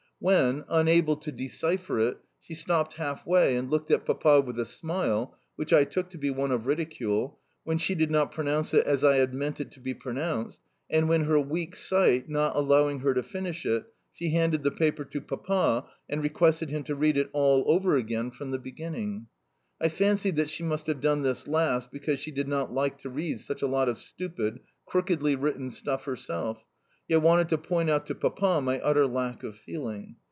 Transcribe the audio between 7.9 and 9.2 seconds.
did not pronounce it as I